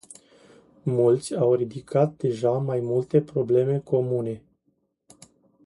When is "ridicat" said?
1.53-2.17